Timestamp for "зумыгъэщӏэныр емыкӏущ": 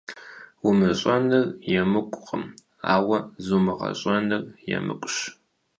3.45-5.15